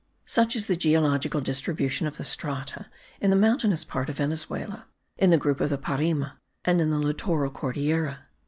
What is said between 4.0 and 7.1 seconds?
of Venezuela, in the group of the Parime and in the